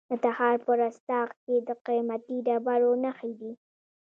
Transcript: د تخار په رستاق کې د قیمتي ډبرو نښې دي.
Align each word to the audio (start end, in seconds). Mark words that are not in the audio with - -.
د 0.09 0.11
تخار 0.25 0.57
په 0.65 0.71
رستاق 0.81 1.29
کې 1.43 1.55
د 1.67 1.69
قیمتي 1.85 2.37
ډبرو 2.47 2.91
نښې 3.03 3.31
دي. 3.39 3.51